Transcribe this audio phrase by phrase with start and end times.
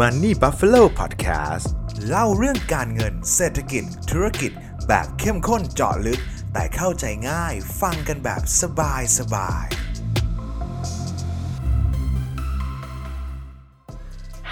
[0.00, 1.66] Money Buffalo Podcast
[2.08, 4.52] เล่าเรื่องการเงินเศรษฐกิจ ธุรกิจ
[4.88, 6.20] แบบเข้มข้นเจาะลึก
[6.52, 9.66] แต่เข้าใจง่ายฟังกันแบบสบายสบาย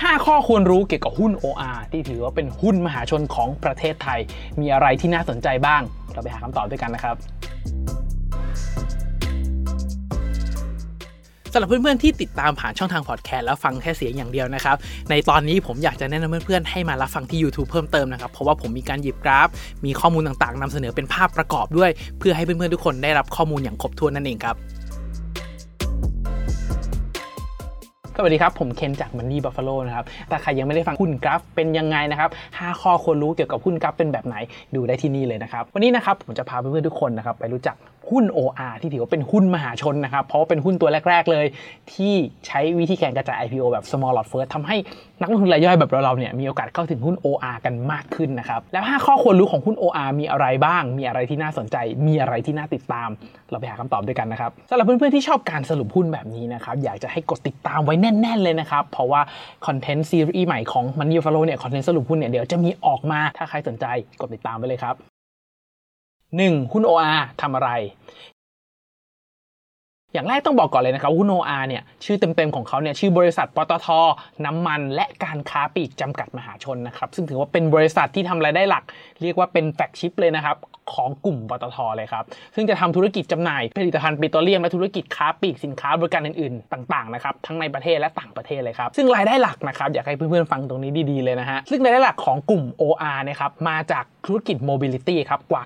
[0.00, 4.20] 5 ข้อควรรู้เกี่ยวกับหุ้น OR ที่ถือว่าเป็นหุ้นมหาชนของประเทศไทย
[4.60, 5.82] มีอะไรที่น่าสนใจบ้าง
[6.12, 7.16] เราไปหาคำตอบด้วยกันนะครับ
[11.56, 14.76] สำหรับเพื่อนๆที่ติดตามผ่านช่องทางพอดแคสต์แล้วฟังแค่เสียงอย่างเดียวนะครับ
[15.10, 19.48] ในตอนนี้ผมอยากจะแนะนำเพื่อนๆให้มารับฟังที่ YouTube เพิ่มเติมนะครับ เพราะว่าผมมีการหยิบกราฟ
[19.84, 24.56] มีข้อมูลต่างๆนำเสนอเป็นภาพประกอบด้วย เพื่อให้เพื่อนๆทุกคนได้รับข้อมูลอย่างครบถ้วนนั่นเองครับ
[28.16, 34.36] สวัสดีครับ ผมเคนจาก Money Buffalo นะครับถ้าใครยังไม่ได้ฟังหุ้นกราฟเป็นยังไงนะครับ5ข้อควรรู้เกี่ยวกับหุ้นกราฟเป็นแบบไหน
[34.74, 37.76] ดูได้ที่นี่เลยนะครับ วันนี้นะครับผมจะพาเพื่อนๆทุกคนนะครับไปรู้จัก
[38.10, 41.46] หุ้น OR ที่ถือว่าเป็นหุ้นมหาชนนะครับเพราะว่าเป็นหุ้นตัวแรก ๆ เลย
[41.92, 42.14] ที่
[42.46, 44.76] ใช้วิธีการกระจาย IPO แบบ small lot first ทำให้
[45.20, 53.08] นักลงทุนรายย่อยแบบเราๆเนี่ยมีโอกาสเข้าถึงหุ้น OR กันมากขึ้นนะครับแล้ว 5 ข้อควรรู้ของหุ้น OR มีอะไรบ้าง มีอะไรที่น่าสนใจ มีอะไรที่น่าติดตาม
[53.50, 59.20] เราไปหาคำตอบด้วยกันนะครับสำหรับเพื่อนๆที่ชอบการสรุปหุ้นแบบนี้นะครับอยากจะให้กดติดตามไว้แน่น ๆ เลยนะครับ เพราะว่า
[59.66, 63.86] คอนเทนต์ซีรีส์ใหม่ของมันยูฟโร่เนี่ยคอนเทนต์สรุปหุ้นเนี่ยเดี๋ยวจะมีออกมาถ้าใครสนใจ
[64.20, 64.94] กดติดตามไปเลยครับ
[66.04, 66.72] 1.
[66.72, 67.70] หุ้น OR ทำอะไร
[70.14, 73.88] อย่างแรกต้องบอกก่อนเลยนะครับหุ้น OR เนี่ยชื่อเต็มๆของเขาเนี่ยชื่อบริษัทปตท
[74.44, 78.84] น้ำมันและการค้าปลีกจำกัดมหาชนนะครับซึ่งถือว่าเป็นบริษัทที่ทำรายได้หลัก
[79.22, 80.56] เรียกว่าเป็นแฟกชิปเลยนะครับ
[80.94, 95.62] ของกลุ่มปตทเลยครับซึ่งจะทำธุรกิจจำหน่ายผลิตภัณฑ์ปิโตรเลียมและธุรกิจค้าปลีกสินค้าบริการอื่นๆ ต่างๆนะครับทั้งในประเทศและต่างประเทศเลยครับซึ่งรายได้หลักนะครับอยากให้เพื่อนๆฟังตรงนี้ดีๆเลยนะฮะซึ่งรายได้หลักของกลุ่ม OR นะครับมาจากธุรกิจ mobility ครับกว่า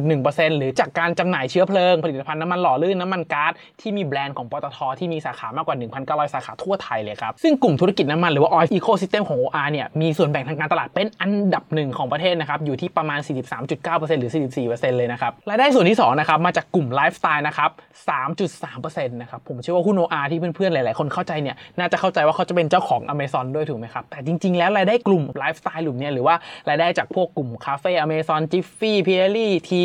[0.00, 13.20] 91.1%หรือจากการจำหน่ายเชื้อเพลิงผลิตภัณฑ์น้ำมันหล่อลื่นน้ำมันก๊าซทที่มีแบรนด์ของปตทที่มีสาขามากกว่า 1,900 สาขาทั่วไทยเลยครับ ซึ่งกลุ่มธุรกิจน้ำมันหรือว่า oil ecosystem ของ OR เนี่ยมีส่วนแบ่งทางการตลาดเป็นอันดับหนึ่งของประเทศนะครับอยู่ที่ประมาณ
[13.64, 14.32] 43.9%หรือ
[14.64, 17.70] 44%เลยนะครับรายได้ส่วนที่2นะครับมาจากกลุ่มไลฟ์สไตล์นะครับ
[18.08, 26.34] 3.3%นะครับผมเชื่อว่าหุ้น OR ที่เพื่อนๆหลายๆคนเข้าใจเนี่ยน่าจะเข้าใจว่าเขาจะเป็นเจ้าของ Amazon ด้วยถูกไหมครับแต่จริงๆ แล้วรายได้กลุ่มไลฟ์สไตล์กลุ่มเนี่ยหรือว่า
[26.68, 29.82] รายได้จากพวกกลุ่มคาเฟ่ Amazon Jiffy p i e r l y ที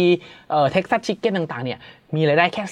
[0.52, 1.80] เอ่อ Texas Chicken ต่างๆเนี่ย
[2.16, 2.64] มีรายได้แค่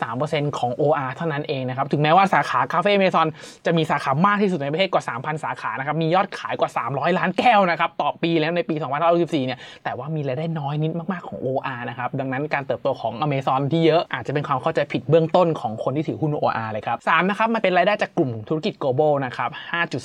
[0.00, 3.28] 3.3%ของ OR เท่านั้นเองนะครับ ถึงแม้ว่าสาขาคาเฟ่เมซอน
[3.66, 8.74] จะมีสาขามากที่สุดในประเทศกว่า 3,000 สาขานะครับ มียอดขายกว่า 300 ล้านแก้วนะครับ ต่อปีแล้วในปี
[9.10, 19.50] 2564เนี่ย แต่ว่ามีรายได้น้อยนิดมาก ๆ ของ OR นะครับ ดังนั้นการเติบโตของ Amazon ที่เยอะอาจจะเป็นความเข้าใจผิดเบื้องต้นของคนที่ถือหุ้น OR เลยครับ3นะครับ มันเป็นรายได้จากกลุ่มธุรกิจ global นะครับ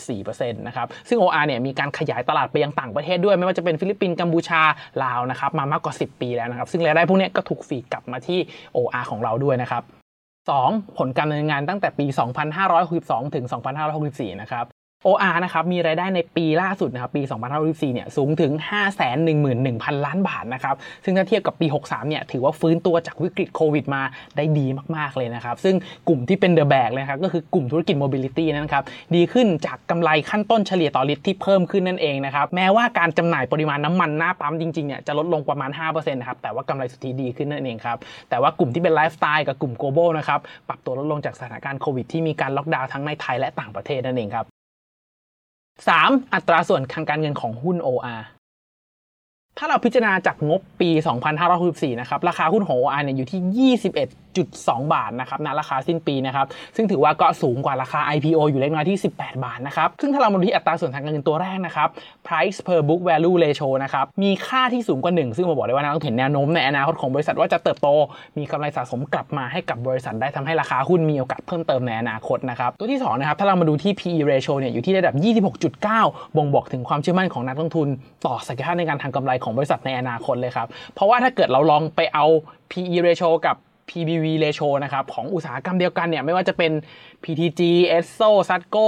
[0.03, 4.61] 5.4%นะครับ ซึ่ง OR เนี่ยมีการขยายตลาดไปยังต่างประเทศด้วย ไม่ว่าจะเป็นฟิลิปปินส์ กัมพูชา
[5.03, 8.39] ลาวนะครับ มามากกว่า 10 ปีแล้วนะครับ ซึ่งรายได้พวกนี้ก็ถูกฟีกลับมาที่
[8.77, 9.83] OR ของเราด้วยนะครับ
[10.39, 10.97] 2.
[10.97, 12.05] ผลการดำเนินงานตั้งแต่ปี
[12.69, 13.45] 2562 ถึง
[13.93, 14.65] 2564 นะครับ
[15.07, 17.21] OR นะครับมีรายได้ในปีล่าสุดนะครับปี
[17.57, 18.51] 2564เนี่ยสูงถึง
[19.29, 24.01] 511,000 ล้านบาทนะครับซึ่งถ้าเทียบกับปี 63เนี่ยถือว่าฟื้นตัวจากวิกฤตโควิดมา
[24.37, 25.75] ได้ดีมาก ๆ เลยนะครับ ซึ่ง
[26.07, 28.83] กลุ่มที่เป็น the แบกเลยครับก็คือกลุ่มธุรกิจ mobility นะครับ
[29.15, 37.97] ดีขึ้นจากกำไรขั้นต้นเฉลี่ยต่อลิตรที่เพิ่มขึ้นนั่นเองนะครับแม้ว่าการจำหน่ายปริมาณน้ำมันหน้าปั๊มจริงๆเนี่ยจะลดลงประมาณ5%นะครับแต่ว่ากำไรสุทธิดีขึ้นนั่นเองครับ
[38.29, 40.39] แต่ว่ากลุ่มที่เป็นไลฟ์สไตล์กับกลุ่ม global นะครับ
[40.69, 44.47] ปรับตัวลดลงจากสถานการณ์โควิดที่มีการล็อกดาวน์ทั้งในไทยและต่างประเทศนั่นเองครับ
[45.81, 46.33] 3.
[46.33, 48.21] อัตราส่วนทางการเงินของหุ้น OR
[49.63, 50.89] ถ้าเราพิจารณาจากงบปี
[51.45, 53.75] 2564 นะครับ ราคาหุ้นของ OR เนี่ยอยู่ที่
[54.31, 61.89] 21.2 บาทนะครับณราคาสิ้นปีนะครับ ซึ่งถือว่าก็สูงกว่าราคา IPO อยู่เล็กน้อยที่ 18 บาทนะครับ ซึ่งถ้าเรามาดูที่อัตราส่วนทางการเงินตัวแรกนะครับ
[62.27, 67.87] price per book value ratio นะครับ มีค่าที่สูงกว่า 1 ซึ่งมาบอกได้ว่านักลงทุนเห็นแนวโน้มในอนาคตของบริษัทว่าจะเติบโต
[68.37, 75.15] มีกำไรสะสมกลับมาให้กับบริษัทได้ทำให้ราคาหุ้นมีโอกาสเพิ่มเติมในอนาคตนะครับ ตัวที่2นะครับ ถ้าเรามาดูที่ PE ratio เนี่ยอยู่ที่ระดับ
[75.61, 77.87] 26.9 บ่งบอกถึงความเชื่อมั่นของนักลงทุน
[78.25, 82.25] ต่อศักยภาพในการทำกำไรของบริษัทในอนาคตเลยครับ เพราะว่าถ้าเกิดเราลองไปเอา
[82.71, 83.55] PE ratio กับ
[83.89, 86.71] PBV ratio นะครับของอุตสาหกรรมเดียวกันเนี่ยไม่ว่าจะเป็น
[87.23, 87.61] PTG,
[87.97, 88.87] ESSO, SATCO,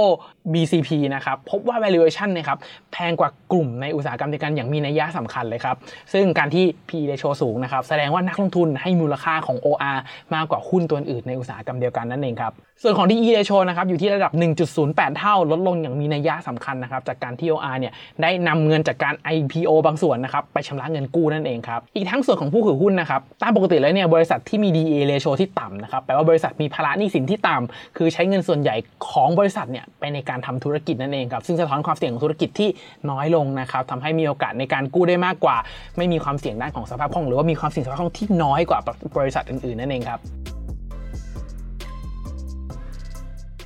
[0.52, 2.58] BCP นะครับพบว่า valuation นะครับ
[2.92, 5.76] แพงกว่ากลุ่มในอุตสาหกรรมเดียวกันอย่างมีนัยยะสำคัญเลยครับ
[6.12, 9.98] ซึ่งการที่ PE ratio สูงนะครับแสดงว่านักลงทุนให้มูลค่าของ OR
[10.34, 12.52] มากกว่าหุ้นตัวอื่นในอุตสาหกรรมเดียวกันนั่นเองครับ
[12.82, 14.32] ส่วนของ DE ratio นะครับอยู่ที่ระดับ
[14.74, 17.92] 1.08 เท่าลดลงอย่างมีนัยยะสำคัญนะครับจากการที่ OR เนี่ย
[18.22, 28.76] ได้นำเงินจากการ IPO บางส่วนนะครับไปชำระเงินกู้นั่นเองครับอีกทั้งส่วนของผู้ถือหุ้นนะครับตามปกติแล้วเนี่ยบริษัทที่มี DE ratio ที่ต่ำนะครับแปลว่าบริษัทมีภาระหนี้สินที่ต่ำคือใช้เงินส่วนใหญ่
[29.10, 32.68] ของบริษัทเนี่ยไปในการทำธุรกิจนั่นเองครับซึ่งสะท้อนความเสี่ยงของธุรกิจที่
[33.10, 35.56] น้อยลงนะครับทำให้มีโอกาสในการกู้ได้มากกว่า
[35.96, 38.80] ไม่มีความเสี่ยงด้านของสภาพคล่องหรือว่ามีความเสี่ยงสภาพคล่องที่น้อยกว่า
[39.18, 40.20] บริษัทอื่นๆนั่นเองครับ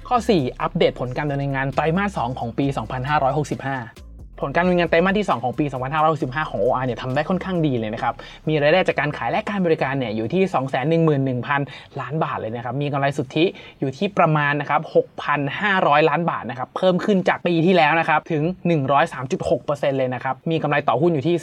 [0.09, 4.10] ข้อ 4 อัปเดตผลการดำเนินงานไตรมาส 2 ของปี 2565
[4.41, 5.65] ผลการดำเนินงานไตรมาสที่ 2 ของปี
[6.09, 8.15] 2565 ของ OR เนี่ยทำได้ค่อนข้างดีเลยนะครับ
[8.49, 10.43] มีรายได้จากการขายและการบริการเนี่ยอยู่ที่
[11.47, 13.45] 211,000 ล้านบาทเลยนะครับ มีกำไรสุทธิ
[13.81, 14.81] อยู่ที่ประมาณนะครับ
[15.45, 18.43] 6,500 ล้านบาทนะครับ เพิ่มขึ้นจากปีที่แล้วนะครับ ถึง
[19.21, 21.37] 103.6%เลยนะครับ มีกำไรต่อหุ้นอยู่ที่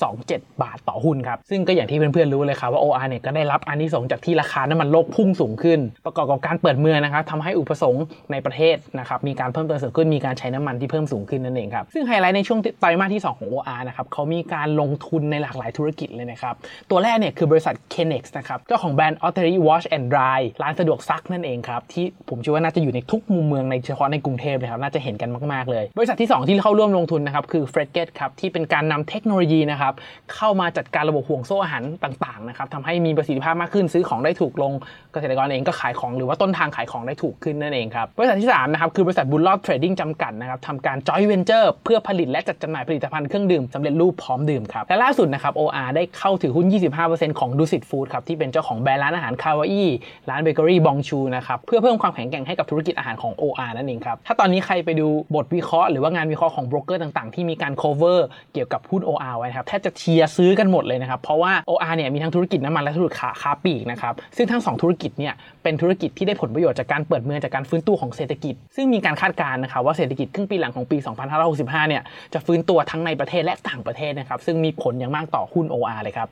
[0.00, 16.54] 0.27 บาทต่อหุ้นครับ ซึ่งก็อย่างที่เพื่อนๆรู้เลยครับว่า OR เนี่ยก็ได้รับอานิสงส์จากที่ราคาน้ำมันโลกพุ่งสูงขึ้น ประกอบกับการเปิดเมืองนะครับทำให้อุปสงค์ในประเทศนะครับมีการเพิ่มเติมสูงขึ้นมีการใช้น้ำมันที่เพิ่มสูงขึ้นนั่นเองครับซึ่งไฮไลท์ในช่วงไตรมาสที่ 2 ของ OR นะครับเขามีการลงทุนในหลากหลายธุรกิจเลยนะครับ
[16.90, 24.80] ตัวแรกเนี่ยคือบริษัท K-Nex นะครับ เจ้าของแบรนด์ a u t e r y Wash and Dry ร้านสะดวกซักนั่นเองครับ ที่ผมเชื่อว่าน่าจะอยู่ในทุกมุมเมืองในเฉพาะในกรุงเทพนะครับ
[24.82, 29.94] น่าจะเห็นกันมากๆเลย บริษัทที่ 2 ที่เข้าร่วมลงทุนนะครับคือ f r e d g e t ครับที่เป็นการนำเทคโนโลยีนะครับ
[30.34, 34.72] เข้ามาจัดการระบบห่วงโซ่อาหารต่างๆนะครับทำให้มีประสิทธิภาพมากขึ้นซื้อของได้ถูกลง
[35.12, 46.66] เกษตรกรเองก็ขายของหรือว่าต้นทางขายของได้ถูกขึ้นนั่นเองครับบริษัทที่3นะครับคือบริษัทบุญรอดเทรดดิ้งจำกัดนะครับทำการ joint venture เพื่อผลิตและจัดจำหน่ายผลิตภัณฑ์เครื่องดื่มสำเร็จรูปพร้อมดื่มครับ และล่าสุดนะครับ OR ได้เข้าถือหุ้น
[47.02, 49.88] 25%ของดุสิตฟู้ดส์ครับที่เป็นเจ้าของแบรนด์ร้านอาหาร Kauai
[50.30, 58.18] ร้านเบเกอรี่บองชูร์นะครับเพื่อเพิ่มความแข็งแกร่งให้กับธุรกิจอาหารของ OR นั่นเองครับถ้าตอนนี้ใครไปดูบทวิเคราะห์หรือว่างานวิเคราะห์ของโบรกเกอร์ต่างๆ ที่มีการ cover
[58.52, 70.96] เกี่ยวกับหุ้น OR ไว้ครับแทบจะเชียร์ซื้อกันหมดเลยนะครับเพราะว่า OR เนี่ยมีทั้งธุรกิจน้ำมันและธุรกิจขาค้าปลีกนะครับซึ่งทั้ง 2 ธุรกิจเนี่ยเป็นธุรกิจที่ได้ผลประโยชน์จากการเปิดเมืองจากการฟื้นตัวของเศรษฐกิจ ซึ่งมีการคาดการณ์นะครับว่าเศรษฐกิจครึ่งปีหลังของปี
[71.42, 72.02] 2565 เนี่ย
[72.34, 76.28] จะฟื้นตัวทั้งในประเทศและต่างประเทศนะครับ ซึ่งมีผลอย่างมากต่อหุ้น OR เลยครับ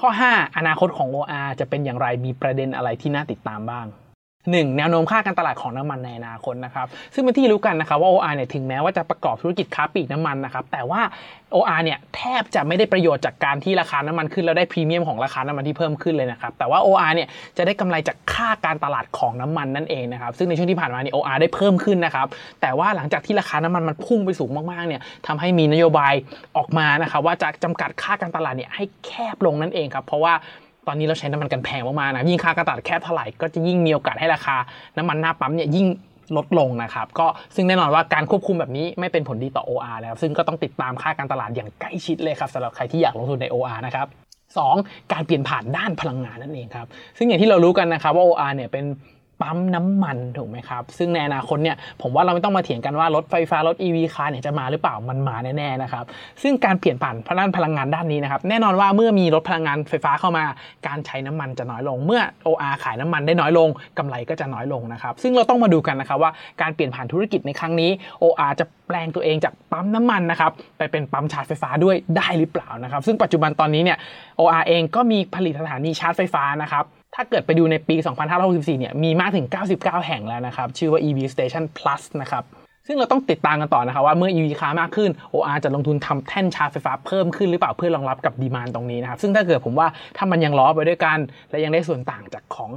[0.00, 3.86] ข้อ 5 อนาคตของ OR จะเป็นอย่างไรมีประเด็นอะไรที่น่าติดตามบ้าง
[4.52, 4.76] 1.
[4.76, 11.00] แนวโน้มค่าการตลาดของน้ำมันในอนาคตนะครับซึ่งเป็นที่รู้กันนะครับว่า OR เนี่ยถึงแม้ว่าจะประกอบธุรกิจค้าปลีกน้ำมันนะครับแต่ว่า
[11.54, 22.26] OR เนี่ยแทบจะไม่ได้ประโยชน์จากการที่ราคาน้ำมันขึ้นแล้วได้พรีเมียมของราคาน้ำมันที่เพิ่มขึ้นเลยนะครับแต่ว่า OR เนี่ยจะได้กำไรจากค่าการตลาดของน้ำมันนั่นเองนะครับซึ่งในช่วงที่ผ่านมาเนี่ย OR ได้เพิ่มขึ้นนะครับ
[22.60, 26.14] แต่ว่าหลังจากที่ราคาน้ำมันมันพุ่งไปสูงมากๆเนี่ยทำให้มีนโยบาย
[26.56, 30.34] ออกมานะครับว่าจะจำกัดค่าการตลาดเนี่ยให้แคบลงนั่นเองครับเพราะว่า
[30.86, 34.56] ตอนนี้เราใช้น้ำมันกันแพงมากๆนะยิ่งค่าการตลาดแคบเท่าไหร่ก็จะยิ่งมีโอกาสให้ราคา
[34.96, 35.86] น้ำมันหน้าปั๊มเนี่ยยิ่ง
[36.36, 44.06] ลดลงนะครับก็ซึ่งแน่นอนว่าการควบคุมแบบนี้ไม่เป็นผลดีต่อ OR แล้วซึ่งก็ต้องติดตามค่าการตลาดอย่างใกล้ชิดเลยครับสำหรับใครที่อยากลงทุนใน OR นะครับ
[44.58, 45.12] 2.
[45.12, 46.86] การเปลี่ยนผ่านด้านพลังงานนั่นเองครับ
[47.18, 48.84] ซึ่งอย่างที่เรารู้กันนะครับว่า OR เนี่ยเป็น
[49.44, 56.04] ปั๊มน้ำมันถูกไหมครับ ซึ่งในอนาคตเนี่ยผมว่าเราไม่ต้องมาเถียงกันว่ารถไฟฟ้ารถ EV คาร์เนี่ยจะมาหรือเปล่ามันมาแน่ๆนะครับ
[56.42, 60.44] ซึ่งการเปลี่ยนผ่านด้านพลังงานด้านนี้นะครับแน่นอนว่าเมื่อมีรถพลังงานไฟฟ้าเข้ามา
[60.86, 63.68] การใช้น้ำมันจะน้อยลง เมื่อ OR ขายน้ำมันได้น้อยลง
[63.98, 66.30] กำไรก็จะน้อยลงนะครับซึ่งเราต้องมาดูกันนะครับว่า
[66.62, 67.90] การเปลี่ยนผ่านธุรกิจในครั้งนี้
[68.22, 73.98] OR จะแปลงตัวเองจากปั๊มน้ำมันนะครับไปเป็นปั๊มชาร์จไฟฟ้าด้วยได้หรือเปล่านะครับ ซึ่งปัจจุบันตอนนี้เนี่ย
[74.40, 76.84] OR เองก็มีผลิตสถานีชาร์จไฟฟ้านะครับ
[77.14, 77.96] ถ้าเกิดไปดูในปี
[78.38, 79.46] 2564 เนี่ย มีมากถึง
[79.76, 82.44] 99 แห่งแล้วนะครับ ชื่อว่า EV Station Plus นะครับ
[82.86, 91.18] ซึ่งเราต้องติดตามกันต่อนะครับว่าเมื่อ EV ค้ามากขึ้น OR จะลงทุนทำแท่นชาร์จไฟฟ้าเพิ่มขึ้นหรือเปล่าเพื่อรองรับกับดีมานตรงนี้นะครับ ซึ่งถ้าเกิดผมว่าถ้ามันยังล้อไปด้วยกัน
[91.50, 92.70] และยังได้ส่วนต่างจากของ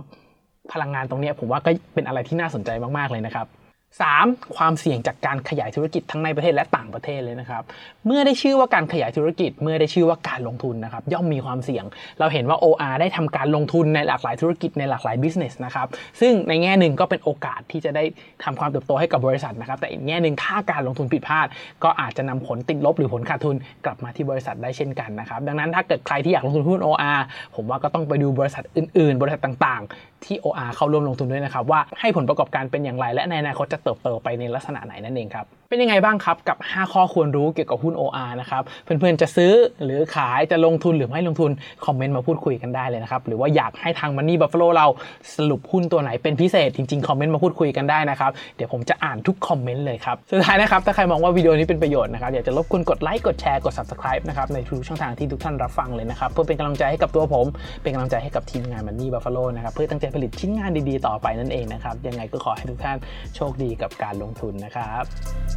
[0.71, 3.47] พลังงานตรงนี้ ผมว่าก็เป็นอะไรที่น่าสนใจมากๆเลยนะครับ
[3.95, 4.55] 3.
[4.55, 7.63] ความเสี่ยงจากการขยายธุรกิจทั้งในประเทศและต่างประเทศเลยนะครับ
[8.05, 11.85] เมื่อได้ชื่อว่าการขยายธุรกิจ เมื่อได้ชื่อว่าการลงทุนนะครับ ย่อมมีความเสี่ยง
[12.19, 15.87] เราเห็นว่า OR ได้ทำการลงทุนในหลากหลายธุรกิจในหลากหลาย business นะครับ
[16.21, 18.03] ซึ่งในแง่หนึ่งก็เป็นโอกาสที่จะได้
[18.43, 21.47] ทำความเติบโตให้กับบริษัทนะครับ แต่อีกแง่หนึ่งถ้าการลงทุนผิดพลาด
[21.83, 27.19] ก็อาจจะนำผลติดลบหรือผลขาดทุนกลับมาที่บริษัทได้เช่นกันนะครับ ดังนั้นถ้าเกิดใครที่อยากลงทุนหุ้น OR
[27.55, 41.51] ผมว่าก็ต้องไปดูบริษัทอื่น ๆ บริษัทต่าง ๆ ที่ OR เข้าร่วมลงทุนด้วยนะครับว่าให้ผลประกอบการเป็นอย่างไรและในอนาคตจะเติบโตไปในลักษณะไหนนั่นเองครับเป็นยังไงบ้างครับกับ 5 ข้อควรรู้เกี่ยวกับหุ้น OR นะครับเพื่อนๆจะซื้อหรือขายจะลงทุนหรือไม่ลงทุน
[41.85, 44.87] คอมเมนต์มาพูดคุยกันได้เลยนะครับหรือว่าอยากให้ทาง Money Buffalo เรา
[45.35, 57.45] สรุปหุ้นตัวไหนเป็นพิเศษจริงๆคอมเมนต์มาพูดคุยกันได้นะครับเดี๋ยวผมจะอ่านทุกคอมเมนต์เลยครับสุดท้ายนะครับถ้าใครมองว่าวิดีโอนี้เป็นประโยชน์นะครับอยากจะรบกวนกดไลค์กดแชร์กด subscribe นะครับในทุกช่องทางที่ทุกท่านรับฟังเลยนะครับเพื่อเป็นกำลังใจให้กับตัวผม
[57.83, 62.97] เป็นกำลังใจให้กับทีมงาน Money Buffalo นะครับเพื่อตั้งใจผลิตชิ้นงานดีๆ ต่อไปนั่นเองนะครับยังไงก็ขอให้ทุกท่าน
[63.35, 65.56] โชคดีกับการลงทุนนะครับ